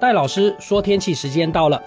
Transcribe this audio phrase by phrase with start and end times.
[0.00, 1.82] 戴老师说天气时间到了，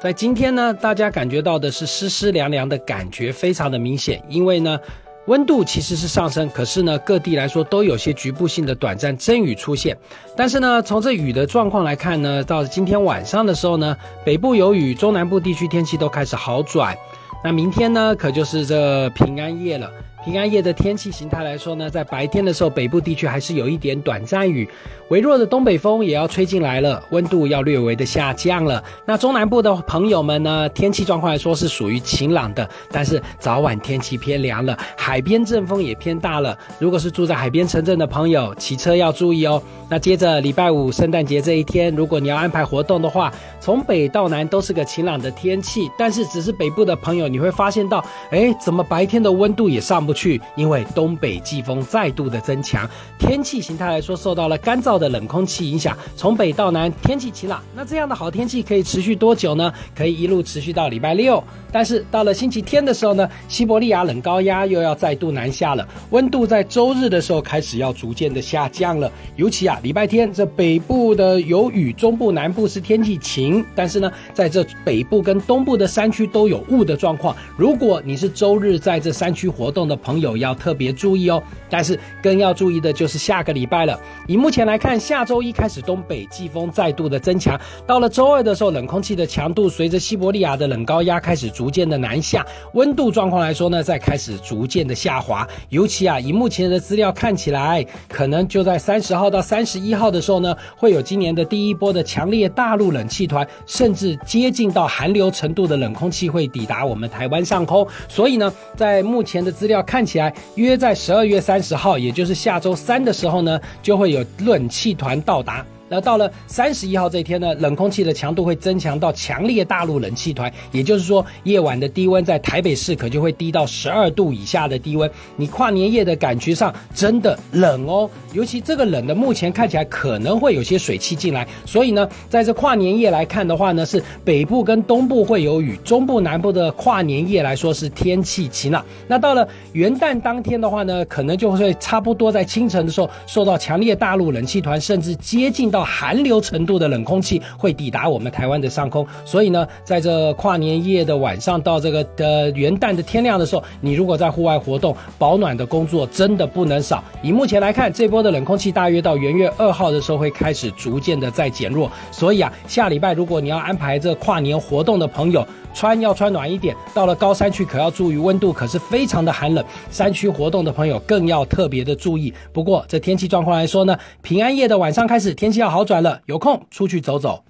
[0.00, 4.22] 在今天呢，大家感觉到的是湿湿凉凉的感觉，非常的明显。
[4.28, 4.80] 因为呢，
[5.26, 9.98] 温度其实是上升，可是呢，各地来说都有些局部性的短暂阵雨出现。
[10.34, 16.96] 但是呢，从这雨的状况来看呢，到今天晚上的时候呢，北部有雨，中南部地区天气都开始好转。
[17.44, 19.90] 那明天呢，可就是这平安夜了。
[20.24, 24.68] 平安夜的天气形态来说呢，在白天的时候，北部地区还是有一点短暂雨，
[25.08, 28.82] 微弱的东北风也要吹进来了，温度要略微的下降了。
[29.06, 36.58] 那中南部的朋友们呢，天气状况来说是属于晴朗的，但是早晚天气偏凉了，海边阵风也偏大了。
[36.80, 39.62] 如果是住在海边城镇的朋友，骑车要注意哦。
[39.88, 50.40] 那接着礼拜五圣诞节这一天，如果你要安排活动的话，从北到南都是个晴朗的天气，但是只是北部的朋友，你会发现到，哎，怎么白天的温度也上不去？
[50.56, 57.62] 因为东北季风再度的增强，天气形态来说受到了干燥的冷空气影响，从北到南天气晴朗。
[57.76, 59.70] 那这样的好天气可以持续多久呢？
[59.94, 61.44] 可以一路持续到礼拜六。
[61.70, 69.12] 但是到了星期天的时候呢，西伯利亚冷高压又要再度南下了，温度在周日的时候开始要逐渐的下降了。
[69.36, 77.36] 尤其啊，礼拜天这北部的有雨，中部南部是天气晴，但是呢，在这北部跟东部的山区都有雾的状况。
[77.58, 81.42] 如果你是周日在这山区活动的朋友，要特别注意哦。
[81.68, 84.00] 但是更要注意的就是下个礼拜了。
[84.26, 91.48] 以目前来看，下周一开始东北季风再度的增强，到了周二的时候，冷空气的强度随着西伯利亚的冷高压开始。
[91.58, 95.44] 逐渐的南下，温度状况来说呢，在开始逐渐的下滑。
[95.70, 107.84] 尤其啊，以目前的资料看起来，可能就在三十号到三十一号的时候呢，会有今年的第一波的强烈大陆冷气团，甚至接近到寒流程度的冷空气会抵达我们台湾上空。
[108.08, 115.64] 所以呢，在目前的资料看起来，约在十二月三十号，也就是下周三的时候呢，就会有冷气团到达。
[115.88, 125.10] 那到了三十一号这一天呢，冷空气的强度会增强到强烈大陆冷气团，也就是说，夜晚的低温在台北市可就会低到十二度以下的低温。
[125.36, 131.48] 你跨年夜的感觉上真的冷哦，尤其这个冷的，目前看起来可能会有些水汽进来。
[131.64, 138.84] 所以呢，在这跨年夜来看的话呢，是北部跟东部会有雨，中部南部的跨年夜来说是天气晴朗。
[139.06, 145.77] 那到了元旦当天的话呢，可能就会差不多在清晨的时候受到强烈大陆冷气团，甚至接近到。
[145.78, 157.04] 到寒流程度的冷空气会抵达我们台湾的上空，所以呢，在这跨年夜的晚上到这个的元旦的天亮的时候，你如果在户外活动，保暖的工作真的不能少。
[157.22, 172.34] 以目前来看，这波的冷空气大约到元月二号的时候会开始逐渐的在减弱，所以啊，下礼拜如果你要安排这跨年活动的朋友，穿要穿暖一点，到了高山区可要注意温度可是非常的寒冷，山区活动的朋友更要特别的注意。
[172.52, 177.44] 不过这天气状况来说呢，平安夜的晚上开始天气要好转了，有空出去走走。